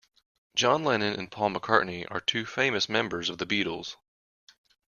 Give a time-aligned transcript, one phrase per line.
[0.55, 3.97] John Lennon and Paul McCartney are two famous members of the Beatles.